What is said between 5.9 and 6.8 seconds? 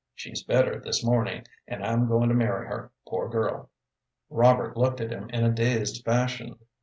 fashion.